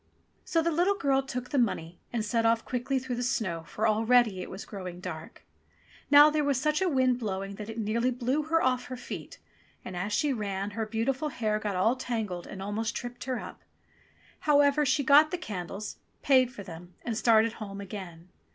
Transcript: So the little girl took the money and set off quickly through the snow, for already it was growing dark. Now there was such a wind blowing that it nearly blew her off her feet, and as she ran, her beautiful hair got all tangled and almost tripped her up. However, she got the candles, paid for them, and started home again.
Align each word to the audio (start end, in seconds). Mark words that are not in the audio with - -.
So 0.43 0.63
the 0.63 0.71
little 0.71 0.95
girl 0.95 1.21
took 1.21 1.51
the 1.51 1.59
money 1.59 1.99
and 2.11 2.25
set 2.25 2.43
off 2.43 2.65
quickly 2.65 2.97
through 2.97 3.17
the 3.17 3.21
snow, 3.21 3.61
for 3.67 3.87
already 3.87 4.41
it 4.41 4.49
was 4.49 4.65
growing 4.65 4.99
dark. 4.99 5.45
Now 6.09 6.31
there 6.31 6.43
was 6.43 6.59
such 6.59 6.81
a 6.81 6.89
wind 6.89 7.19
blowing 7.19 7.53
that 7.57 7.69
it 7.69 7.77
nearly 7.77 8.09
blew 8.09 8.41
her 8.45 8.63
off 8.63 8.85
her 8.85 8.97
feet, 8.97 9.37
and 9.85 9.95
as 9.95 10.11
she 10.11 10.33
ran, 10.33 10.71
her 10.71 10.87
beautiful 10.87 11.29
hair 11.29 11.59
got 11.59 11.75
all 11.75 11.95
tangled 11.95 12.47
and 12.47 12.63
almost 12.63 12.95
tripped 12.95 13.25
her 13.25 13.39
up. 13.39 13.61
However, 14.39 14.87
she 14.87 15.03
got 15.03 15.29
the 15.29 15.37
candles, 15.37 15.97
paid 16.23 16.51
for 16.51 16.63
them, 16.63 16.95
and 17.05 17.15
started 17.15 17.53
home 17.61 17.79
again. 17.79 18.29